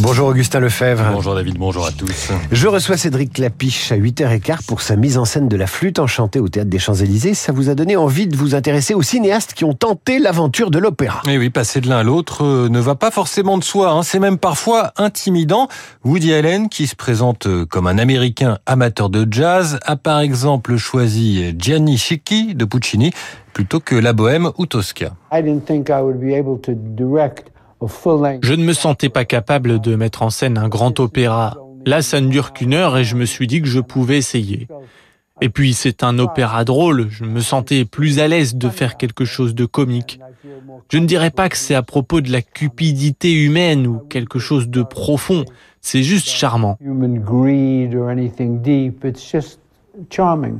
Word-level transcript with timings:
Bonjour 0.00 0.28
Augustin 0.28 0.60
Lefebvre. 0.60 1.04
Bonjour 1.12 1.34
David, 1.34 1.56
bonjour 1.56 1.86
à 1.86 1.92
tous. 1.92 2.32
Je 2.50 2.66
reçois 2.66 2.96
Cédric 2.96 3.32
Clapiche 3.34 3.92
à 3.92 3.96
8h15 3.96 4.66
pour 4.66 4.82
sa 4.82 4.96
mise 4.96 5.18
en 5.18 5.24
scène 5.24 5.48
de 5.48 5.56
la 5.56 5.66
flûte 5.66 5.98
enchantée 5.98 6.40
au 6.40 6.48
Théâtre 6.48 6.68
des 6.68 6.78
Champs-Élysées. 6.80 7.34
Ça 7.34 7.52
vous 7.52 7.68
a 7.68 7.74
donné 7.74 7.96
envie 7.96 8.26
de 8.26 8.36
vous 8.36 8.54
intéresser 8.54 8.94
aux 8.94 9.02
cinéastes 9.02 9.54
qui 9.54 9.64
ont 9.64 9.72
tenté 9.72 10.18
l'aventure 10.18 10.70
de 10.70 10.78
l'opéra. 10.78 11.22
Et 11.28 11.38
oui, 11.38 11.48
passer 11.48 11.80
de 11.80 11.88
l'un 11.88 11.98
à 11.98 12.02
l'autre 12.02 12.44
euh, 12.44 12.68
ne 12.68 12.80
va 12.80 12.96
pas 12.96 13.10
forcément 13.10 13.56
de 13.56 13.64
soi. 13.64 13.90
Hein. 13.90 14.02
C'est 14.02 14.18
même 14.18 14.38
parfois 14.38 14.92
intimidant. 14.96 15.68
Woody 16.04 16.34
Allen, 16.34 16.68
qui 16.68 16.86
se 16.86 16.96
présente 16.96 17.46
euh, 17.46 17.64
comme 17.64 17.86
un 17.86 17.98
Américain 17.98 18.58
amateur 18.66 19.10
de 19.10 19.26
jazz, 19.30 19.78
a 19.84 19.96
par 19.96 20.20
exemple 20.20 20.76
choisi 20.76 21.54
Gianni 21.56 21.98
Schicchi 21.98 22.54
de 22.54 22.64
Puccini 22.64 23.12
plutôt 23.52 23.78
que 23.78 23.94
La 23.94 24.12
Bohème 24.12 24.50
ou 24.58 24.66
Tosca. 24.66 25.12
Je 28.42 28.54
ne 28.54 28.64
me 28.64 28.72
sentais 28.72 29.08
pas 29.08 29.24
capable 29.24 29.80
de 29.80 29.96
mettre 29.96 30.22
en 30.22 30.30
scène 30.30 30.58
un 30.58 30.68
grand 30.68 31.00
opéra. 31.00 31.56
Là, 31.86 32.02
ça 32.02 32.20
ne 32.20 32.28
dure 32.28 32.52
qu'une 32.52 32.74
heure 32.74 32.96
et 32.96 33.04
je 33.04 33.16
me 33.16 33.24
suis 33.24 33.46
dit 33.46 33.60
que 33.60 33.68
je 33.68 33.80
pouvais 33.80 34.16
essayer. 34.16 34.68
Et 35.40 35.48
puis, 35.48 35.74
c'est 35.74 36.02
un 36.02 36.18
opéra 36.18 36.64
drôle. 36.64 37.08
Je 37.10 37.24
me 37.24 37.40
sentais 37.40 37.84
plus 37.84 38.20
à 38.20 38.28
l'aise 38.28 38.54
de 38.54 38.68
faire 38.68 38.96
quelque 38.96 39.24
chose 39.24 39.54
de 39.54 39.66
comique. 39.66 40.20
Je 40.90 40.98
ne 40.98 41.06
dirais 41.06 41.30
pas 41.30 41.48
que 41.48 41.56
c'est 41.56 41.74
à 41.74 41.82
propos 41.82 42.20
de 42.20 42.30
la 42.30 42.42
cupidité 42.42 43.32
humaine 43.32 43.86
ou 43.86 43.98
quelque 43.98 44.38
chose 44.38 44.68
de 44.68 44.82
profond. 44.82 45.44
C'est 45.80 46.02
juste 46.02 46.28
charmant. 46.28 46.78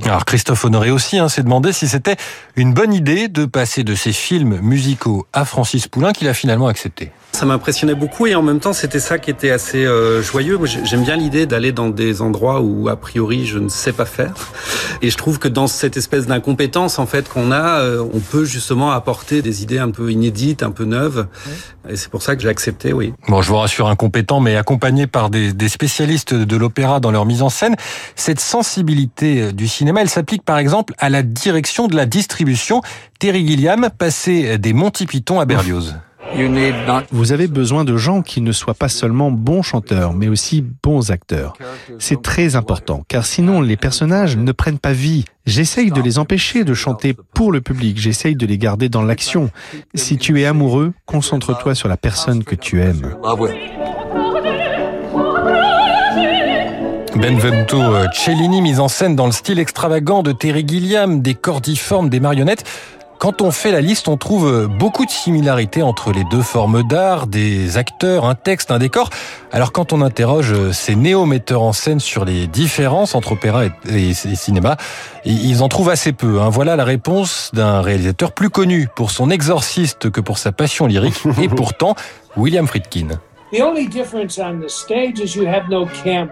Alors 0.05 0.25
Christophe 0.25 0.63
Honoré 0.65 0.91
aussi 0.91 1.17
hein, 1.17 1.27
s'est 1.27 1.43
demandé 1.43 1.73
si 1.73 1.87
c'était 1.87 2.15
une 2.55 2.73
bonne 2.73 2.93
idée 2.93 3.27
de 3.27 3.45
passer 3.45 3.83
de 3.83 3.95
ses 3.95 4.13
films 4.13 4.59
musicaux 4.61 5.27
à 5.33 5.45
Francis 5.45 5.87
Poulain 5.87 6.13
qu'il 6.13 6.27
a 6.27 6.33
finalement 6.33 6.67
accepté. 6.67 7.11
Ça 7.35 7.45
m'impressionnait 7.45 7.95
beaucoup 7.95 8.27
et 8.27 8.35
en 8.35 8.41
même 8.41 8.61
temps 8.61 8.71
c'était 8.71 9.01
ça 9.01 9.19
qui 9.19 9.29
était 9.29 9.51
assez 9.51 9.85
euh, 9.85 10.21
joyeux. 10.21 10.57
J'aime 10.85 11.03
bien 11.03 11.17
l'idée 11.17 11.45
d'aller 11.45 11.73
dans 11.73 11.89
des 11.89 12.21
endroits 12.21 12.61
où 12.61 12.87
a 12.87 12.95
priori 12.95 13.45
je 13.45 13.59
ne 13.59 13.67
sais 13.67 13.91
pas 13.91 14.05
faire. 14.05 14.33
Et 15.01 15.09
je 15.09 15.17
trouve 15.17 15.37
que 15.37 15.49
dans 15.49 15.67
cette 15.67 15.97
espèce 15.97 16.27
d'incompétence 16.27 16.97
en 16.97 17.05
fait 17.05 17.27
qu'on 17.27 17.51
a, 17.51 17.81
euh, 17.81 18.01
on 18.13 18.21
peut 18.21 18.45
justement 18.45 18.91
apporter 18.91 19.41
des 19.41 19.63
idées 19.63 19.79
un 19.79 19.91
peu 19.91 20.13
inédites, 20.13 20.63
un 20.63 20.71
peu 20.71 20.85
neuves. 20.85 21.27
Et 21.89 21.97
c'est 21.97 22.07
pour 22.07 22.21
ça 22.21 22.37
que 22.37 22.41
j'ai 22.41 22.47
accepté, 22.47 22.93
oui. 22.93 23.13
Bon, 23.27 23.41
je 23.41 23.49
vous 23.49 23.57
rassure, 23.57 23.89
incompétent, 23.89 24.39
mais 24.39 24.55
accompagné 24.55 25.05
par 25.05 25.29
des, 25.29 25.51
des 25.51 25.67
spécialistes 25.67 26.33
de 26.33 26.55
l'opéra 26.55 27.01
dans 27.01 27.11
leur 27.11 27.25
mise 27.25 27.41
en 27.41 27.49
scène. 27.49 27.75
Cette 28.15 28.39
sensibilité 28.39 29.51
du 29.51 29.67
cinéma, 29.67 29.99
elle 29.99 30.09
s'applique 30.09 30.45
par 30.45 30.57
exemple 30.57 30.93
à 30.99 31.09
la 31.09 31.21
direction 31.21 31.89
de 31.89 31.97
la 31.97 32.05
distribution. 32.05 32.81
Terry 33.19 33.45
Gilliam 33.45 33.89
passait 33.97 34.57
des 34.57 34.71
Monty 34.71 35.05
Python 35.05 35.41
à 35.41 35.45
Berlioz. 35.45 35.95
Vous 37.11 37.31
avez 37.31 37.47
besoin 37.47 37.83
de 37.83 37.97
gens 37.97 38.21
qui 38.21 38.41
ne 38.41 38.51
soient 38.51 38.73
pas 38.73 38.89
seulement 38.89 39.31
bons 39.31 39.61
chanteurs, 39.61 40.13
mais 40.13 40.27
aussi 40.27 40.61
bons 40.61 41.11
acteurs. 41.11 41.53
C'est 41.99 42.21
très 42.21 42.55
important, 42.55 43.03
car 43.07 43.25
sinon 43.25 43.61
les 43.61 43.77
personnages 43.77 44.37
ne 44.37 44.51
prennent 44.51 44.79
pas 44.79 44.93
vie. 44.93 45.25
J'essaye 45.45 45.91
de 45.91 46.01
les 46.01 46.17
empêcher 46.17 46.63
de 46.63 46.73
chanter 46.73 47.15
pour 47.33 47.51
le 47.51 47.61
public, 47.61 47.99
j'essaye 47.99 48.35
de 48.35 48.45
les 48.45 48.57
garder 48.57 48.89
dans 48.89 49.03
l'action. 49.03 49.51
Si 49.93 50.17
tu 50.17 50.41
es 50.41 50.45
amoureux, 50.45 50.93
concentre-toi 51.05 51.75
sur 51.75 51.87
la 51.87 51.97
personne 51.97 52.43
que 52.43 52.55
tu 52.55 52.81
aimes. 52.81 53.15
Benvenuto 57.15 57.77
Cellini, 58.11 58.61
mise 58.61 58.81
en 58.81 58.89
scène 58.89 59.15
dans 59.15 59.25
le 59.25 59.31
style 59.31 59.59
extravagant 59.59 60.21
de 60.21 60.33
Terry 60.33 60.65
Gilliam, 60.67 61.21
des 61.21 61.33
cordiformes, 61.33 62.09
des 62.09 62.19
marionnettes. 62.19 62.65
Quand 63.17 63.41
on 63.41 63.51
fait 63.51 63.71
la 63.71 63.81
liste, 63.81 64.07
on 64.07 64.17
trouve 64.17 64.67
beaucoup 64.67 65.05
de 65.05 65.11
similarités 65.11 65.81
entre 65.81 66.11
les 66.11 66.23
deux 66.25 66.41
formes 66.41 66.83
d'art, 66.83 67.27
des 67.27 67.77
acteurs, 67.77 68.25
un 68.25 68.35
texte, 68.35 68.71
un 68.71 68.79
décor. 68.79 69.09
Alors 69.51 69.71
quand 69.71 69.93
on 69.93 70.01
interroge 70.01 70.71
ces 70.71 70.95
néo-metteurs 70.95 71.61
en 71.61 71.73
scène 71.73 71.99
sur 71.99 72.25
les 72.25 72.47
différences 72.47 73.15
entre 73.15 73.33
opéra 73.33 73.63
et, 73.89 74.13
cinéma, 74.13 74.77
ils 75.23 75.63
en 75.63 75.69
trouvent 75.69 75.89
assez 75.89 76.11
peu. 76.11 76.41
Hein. 76.41 76.49
Voilà 76.49 76.75
la 76.75 76.83
réponse 76.83 77.51
d'un 77.53 77.81
réalisateur 77.81 78.33
plus 78.33 78.49
connu 78.49 78.89
pour 78.95 79.11
son 79.11 79.29
exorciste 79.29 80.09
que 80.09 80.21
pour 80.21 80.37
sa 80.37 80.51
passion 80.51 80.85
lyrique, 80.85 81.23
et 81.41 81.47
pourtant 81.49 81.95
William 82.35 82.67
Friedkin. 82.67 83.07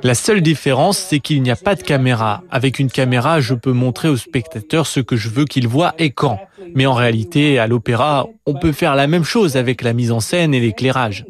La 0.03 0.16
seule 0.16 0.41
différence, 0.41 0.97
c'est 0.97 1.19
qu'il 1.19 1.41
n'y 1.41 1.51
a 1.51 1.56
pas 1.56 1.75
de 1.75 1.84
caméra. 1.84 2.44
Avec 2.51 2.79
une 2.79 2.89
caméra, 2.89 3.39
je 3.39 3.53
peux 3.53 3.72
montrer 3.72 4.09
au 4.09 4.17
spectateur 4.17 4.88
ce 4.88 5.00
que 5.00 5.16
je 5.16 5.29
veux 5.29 5.45
qu'il 5.45 5.67
voit 5.67 5.94
et 6.00 6.11
quand. 6.11 6.39
Mais 6.75 6.85
en 6.85 6.94
réalité, 6.94 7.59
à 7.59 7.67
l'opéra, 7.67 8.28
on 8.45 8.53
peut 8.53 8.72
faire 8.72 8.95
la 8.95 9.07
même 9.07 9.23
chose 9.23 9.57
avec 9.57 9.81
la 9.81 9.94
mise 9.94 10.11
en 10.11 10.19
scène 10.19 10.53
et 10.53 10.59
l'éclairage. 10.59 11.25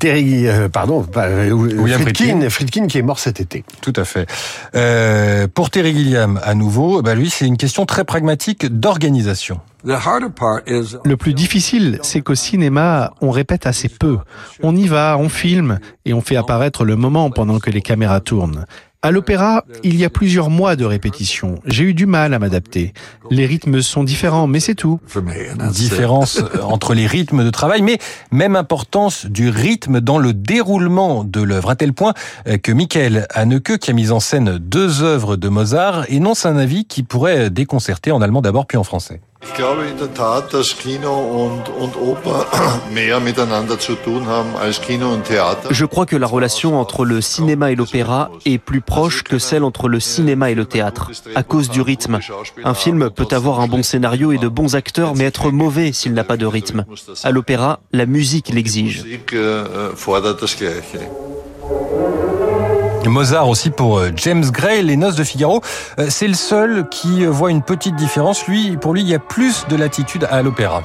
Terry, 0.00 0.48
euh, 0.48 0.70
pardon, 0.70 1.06
euh, 1.14 1.98
Friedkin, 1.98 2.48
Friedkin, 2.48 2.86
qui 2.86 2.96
est 2.96 3.02
mort 3.02 3.18
cet 3.18 3.38
été. 3.38 3.64
Tout 3.82 3.92
à 3.96 4.04
fait. 4.04 4.26
Euh, 4.74 5.46
pour 5.46 5.68
Terry 5.68 5.94
Gilliam, 5.94 6.40
à 6.42 6.54
nouveau, 6.54 7.02
bah 7.02 7.14
lui, 7.14 7.28
c'est 7.28 7.46
une 7.46 7.58
question 7.58 7.84
très 7.84 8.04
pragmatique 8.04 8.64
d'organisation. 8.66 9.60
Le 9.84 11.16
plus 11.16 11.34
difficile, 11.34 11.98
c'est 12.02 12.22
qu'au 12.22 12.34
cinéma, 12.34 13.12
on 13.20 13.30
répète 13.30 13.66
assez 13.66 13.90
peu. 13.90 14.18
On 14.62 14.74
y 14.74 14.86
va, 14.88 15.16
on 15.18 15.28
filme, 15.28 15.78
et 16.06 16.14
on 16.14 16.22
fait 16.22 16.36
apparaître 16.36 16.84
le 16.84 16.96
moment 16.96 17.30
pendant 17.30 17.58
que 17.58 17.70
les 17.70 17.82
caméras 17.82 18.20
tournent. 18.20 18.64
À 19.02 19.12
l'opéra, 19.12 19.64
il 19.82 19.96
y 19.96 20.04
a 20.04 20.10
plusieurs 20.10 20.50
mois 20.50 20.76
de 20.76 20.84
répétition. 20.84 21.54
J'ai 21.64 21.84
eu 21.84 21.94
du 21.94 22.04
mal 22.04 22.34
à 22.34 22.38
m'adapter. 22.38 22.92
Les 23.30 23.46
rythmes 23.46 23.80
sont 23.80 24.04
différents, 24.04 24.46
mais 24.46 24.60
c'est 24.60 24.74
tout. 24.74 25.00
Différence 25.72 26.42
entre 26.62 26.92
les 26.92 27.06
rythmes 27.06 27.42
de 27.42 27.48
travail, 27.48 27.80
mais 27.80 27.96
même 28.30 28.56
importance 28.56 29.24
du 29.24 29.48
rythme 29.48 30.02
dans 30.02 30.18
le 30.18 30.34
déroulement 30.34 31.24
de 31.24 31.40
l'œuvre, 31.40 31.70
à 31.70 31.76
tel 31.76 31.94
point 31.94 32.12
que 32.62 32.72
Michael 32.72 33.26
Haneke, 33.30 33.78
qui 33.78 33.90
a 33.90 33.94
mis 33.94 34.10
en 34.10 34.20
scène 34.20 34.58
deux 34.58 35.02
œuvres 35.02 35.36
de 35.36 35.48
Mozart, 35.48 36.04
énonce 36.10 36.44
un 36.44 36.58
avis 36.58 36.84
qui 36.84 37.02
pourrait 37.02 37.48
déconcerter 37.48 38.12
en 38.12 38.20
allemand 38.20 38.42
d'abord 38.42 38.66
puis 38.66 38.76
en 38.76 38.84
français. 38.84 39.22
Je 45.70 45.84
crois 45.84 46.06
que 46.06 46.16
la 46.16 46.26
relation 46.26 46.78
entre 46.78 47.04
le 47.04 47.20
cinéma 47.20 47.72
et 47.72 47.74
l'opéra 47.74 48.30
est 48.44 48.58
plus 48.58 48.80
proche 48.80 49.22
que 49.22 49.38
celle 49.38 49.64
entre 49.64 49.88
le 49.88 49.98
cinéma 49.98 50.50
et 50.50 50.54
le 50.54 50.66
théâtre, 50.66 51.10
à 51.34 51.42
cause 51.42 51.70
du 51.70 51.80
rythme. 51.80 52.20
Un 52.64 52.74
film 52.74 53.10
peut 53.10 53.28
avoir 53.30 53.60
un 53.60 53.66
bon 53.66 53.82
scénario 53.82 54.32
et 54.32 54.38
de 54.38 54.48
bons 54.48 54.74
acteurs, 54.76 55.14
mais 55.14 55.24
être 55.24 55.50
mauvais 55.50 55.92
s'il 55.92 56.12
n'a 56.12 56.24
pas 56.24 56.36
de 56.36 56.46
rythme. 56.46 56.84
À 57.24 57.30
l'opéra, 57.30 57.80
la 57.92 58.06
musique 58.06 58.50
l'exige. 58.50 59.04
Mozart 63.08 63.48
aussi 63.48 63.70
pour 63.70 63.98
euh, 63.98 64.10
James 64.16 64.44
Gray, 64.50 64.82
Les 64.82 64.96
Noces 64.96 65.16
de 65.16 65.24
Figaro. 65.24 65.62
Euh, 65.98 66.06
c'est 66.08 66.28
le 66.28 66.34
seul 66.34 66.88
qui 66.90 67.24
euh, 67.24 67.30
voit 67.30 67.50
une 67.50 67.62
petite 67.62 67.96
différence. 67.96 68.46
Lui, 68.46 68.76
pour 68.76 68.92
lui, 68.92 69.00
il 69.00 69.08
y 69.08 69.14
a 69.14 69.18
plus 69.18 69.66
de 69.68 69.76
latitude 69.76 70.26
à 70.30 70.42
l'opéra. 70.42 70.82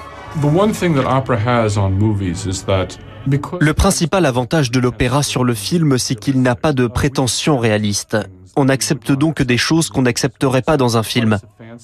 Le 3.59 3.73
principal 3.73 4.25
avantage 4.25 4.71
de 4.71 4.79
l'opéra 4.79 5.23
sur 5.23 5.43
le 5.43 5.53
film, 5.53 5.97
c'est 5.97 6.15
qu'il 6.15 6.41
n'a 6.41 6.55
pas 6.55 6.73
de 6.73 6.87
prétention 6.87 7.57
réaliste. 7.57 8.17
On 8.55 8.69
accepte 8.69 9.11
donc 9.11 9.41
des 9.41 9.57
choses 9.57 9.89
qu'on 9.89 10.03
n'accepterait 10.03 10.61
pas 10.61 10.77
dans 10.77 10.97
un 10.97 11.03
film. 11.03 11.39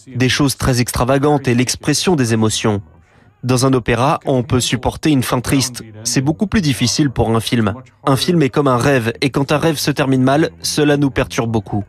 Des 0.08 0.30
choses 0.30 0.56
très 0.56 0.80
extravagantes 0.80 1.48
et 1.48 1.56
l'expression 1.56 2.16
des 2.16 2.34
émotions. 2.34 2.82
Dans 3.44 3.66
un 3.66 3.74
opéra, 3.74 4.20
on 4.26 4.44
peut 4.44 4.60
supporter 4.60 5.10
une 5.10 5.24
fin 5.24 5.40
triste. 5.40 5.84
C'est 6.04 6.22
beaucoup 6.22 6.46
plus 6.46 6.62
difficile 6.62 7.10
pour 7.10 7.36
un 7.36 7.40
film. 7.40 7.74
Un 8.06 8.16
film 8.16 8.42
est 8.44 8.50
comme 8.50 8.68
un 8.68 8.78
rêve, 8.78 9.14
et 9.22 9.32
quand 9.32 9.52
un 9.52 9.58
rêve 9.58 9.78
se 9.78 9.90
termine 9.90 10.22
mal, 10.22 10.52
cela 10.62 10.98
nous 10.98 11.10
perturbe 11.10 11.52
beaucoup. 11.52 11.84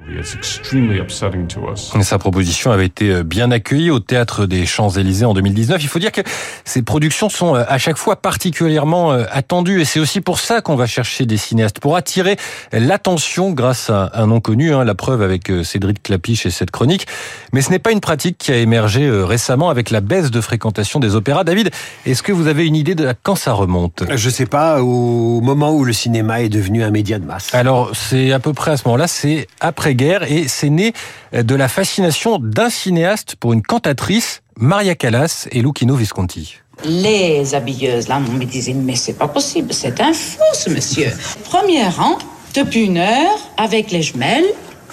Sa 2.01 2.19
proposition 2.19 2.71
avait 2.71 2.87
été 2.87 3.11
euh, 3.11 3.23
bien 3.23 3.51
accueillie 3.51 3.91
au 3.91 3.99
Théâtre 3.99 4.47
des 4.47 4.65
Champs-Élysées 4.67 5.25
en 5.25 5.35
2019. 5.35 5.83
Il 5.83 5.89
faut 5.89 5.99
dire 5.99 6.13
que 6.13 6.23
ces 6.65 6.83
productions 6.83 7.29
sont 7.29 7.55
euh, 7.55 7.65
à 7.67 7.79
chaque 7.79 7.97
fois 7.97 8.17
particulièrement 8.17 9.13
euh, 9.13 9.25
attendues, 9.31 9.81
et 9.81 9.85
c'est 9.85 10.01
aussi 10.01 10.21
pour 10.23 10.39
ça 10.39 10.63
qu'on 10.63 10.77
va 10.77 10.87
chercher 10.87 11.27
des 11.27 11.37
cinéastes, 11.37 11.81
pour 11.81 11.97
attirer 11.97 12.37
l'attention 12.73 13.51
grâce 13.53 13.91
à 13.91 14.11
un 14.15 14.27
nom 14.27 14.41
connu, 14.41 14.75
hein, 14.75 14.85
la 14.85 14.95
preuve 14.95 15.23
avec 15.23 15.51
Cédric 15.65 16.03
Clapiche 16.03 16.47
et 16.47 16.51
cette 16.51 16.71
chronique. 16.71 17.07
Mais 17.53 17.61
ce 17.61 17.71
n'est 17.71 17.79
pas 17.79 17.93
une 17.93 18.01
pratique 18.01 18.39
qui 18.39 18.53
a 18.53 18.57
émergé 18.57 19.11
récemment 19.11 19.69
avec 19.69 19.91
la 19.91 20.01
baisse 20.01 20.31
de 20.31 20.41
fréquentation 20.41 21.01
des 21.01 21.15
opéras 21.15 21.42
David, 21.45 21.71
est-ce 22.07 22.23
que 22.23 22.33
vous 22.33 22.47
avez 22.47 22.67
une 22.67 22.77
idée 22.77 22.95
de 22.95 23.13
quand 23.23 23.37
ça 23.37 23.53
remonte? 23.53 24.05
Je 24.15 24.31
sais 24.31 24.47
pas, 24.47 24.83
au 24.83 25.41
moment 25.41 25.73
où 25.73 25.85
le 25.85 25.93
cinéma 25.93 26.43
est 26.43 26.49
devenu 26.49 26.83
un 26.83 26.91
média 26.91 27.19
de 27.19 27.25
masse. 27.25 27.55
Alors, 27.55 27.93
c'est 27.95 28.33
à 28.33 28.39
peu 28.39 28.53
près 28.53 28.73
à 28.73 28.77
ce 28.77 28.85
moment-là, 28.87 29.09
c'est 29.09 29.47
après-guerre 29.61 30.31
et 30.31 30.49
c'est 30.49 30.71
né 30.71 30.93
de 31.33 31.55
la 31.55 31.69
fascination 31.69 32.39
d'un 32.39 32.71
cinéaste 32.71 33.37
pour 33.37 33.53
une 33.53 33.63
cantatrice, 33.63 34.43
Maria 34.57 34.95
Callas 34.95 35.49
et 35.51 35.63
Lucchino 35.63 35.95
Visconti. 35.95 36.57
Les 36.85 37.55
habilleuses, 37.55 38.09
là, 38.09 38.19
me 38.19 38.45
disaient, 38.45 38.75
mais 38.75 38.97
c'est 38.97 39.13
pas 39.13 39.29
possible, 39.29 39.73
c'est 39.73 40.01
un 40.01 40.13
fou, 40.13 40.43
ce 40.55 40.71
monsieur. 40.71 41.11
Premier 41.45 41.87
rang, 41.87 42.19
depuis 42.55 42.85
une 42.85 42.99
heure, 42.99 43.39
avec 43.57 43.91
les 43.91 44.03
jumelles, 44.03 44.45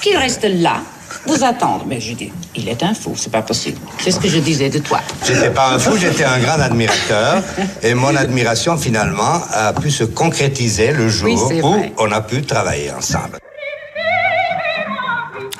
qu'il 0.01 0.15
reste 0.15 0.45
là, 0.45 0.81
vous 1.25 1.43
attendre. 1.43 1.85
Mais 1.87 1.99
je 1.99 2.13
dis, 2.13 2.31
il 2.55 2.67
est 2.67 2.81
un 2.83 2.93
fou, 2.93 3.13
c'est 3.15 3.31
pas 3.31 3.41
possible. 3.41 3.79
C'est 3.99 4.11
ce 4.11 4.19
que 4.19 4.27
je 4.27 4.39
disais 4.39 4.69
de 4.69 4.79
toi. 4.79 4.99
J'étais 5.25 5.49
pas 5.49 5.71
un 5.73 5.79
fou, 5.79 5.97
j'étais 5.97 6.25
un 6.25 6.39
grand 6.39 6.59
admirateur. 6.59 7.43
Et 7.81 7.93
mon 7.93 8.15
admiration, 8.15 8.77
finalement, 8.77 9.41
a 9.51 9.73
pu 9.73 9.91
se 9.91 10.03
concrétiser 10.03 10.91
le 10.91 11.09
jour 11.09 11.51
où 11.63 11.75
on 11.97 12.11
a 12.11 12.21
pu 12.21 12.41
travailler 12.43 12.91
ensemble. 12.91 13.39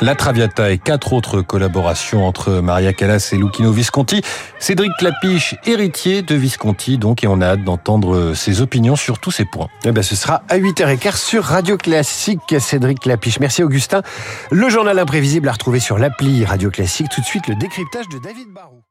La 0.01 0.15
Traviata 0.15 0.71
et 0.71 0.77
quatre 0.77 1.11
autres 1.11 1.41
collaborations 1.41 2.25
entre 2.25 2.61
Maria 2.61 2.93
Callas 2.93 3.31
et 3.33 3.35
Lucchino 3.35 3.71
Visconti. 3.71 4.21
Cédric 4.57 4.93
Clapiche, 4.97 5.55
héritier 5.65 6.21
de 6.21 6.35
Visconti, 6.35 6.97
donc, 6.97 7.25
et 7.25 7.27
on 7.27 7.41
a 7.41 7.47
hâte 7.47 7.65
d'entendre 7.65 8.33
ses 8.33 8.61
opinions 8.61 8.95
sur 8.95 9.19
tous 9.19 9.31
ces 9.31 9.43
points. 9.43 9.67
Eh 9.83 9.91
ben, 9.91 10.01
ce 10.01 10.15
sera 10.15 10.43
à 10.47 10.57
8h15 10.57 11.17
sur 11.17 11.43
Radio 11.43 11.75
Classique, 11.75 12.55
Cédric 12.59 13.01
Clapiche. 13.01 13.39
Merci 13.41 13.61
Augustin. 13.61 14.01
Le 14.51 14.69
journal 14.69 14.97
imprévisible 14.99 15.49
à 15.49 15.51
retrouver 15.51 15.81
sur 15.81 15.97
l'appli 15.97 16.45
Radio 16.45 16.69
Classique. 16.69 17.07
Tout 17.13 17.19
de 17.19 17.25
suite, 17.25 17.47
le 17.47 17.55
décryptage 17.55 18.07
de 18.07 18.19
David 18.19 18.47
Barrault. 18.53 18.88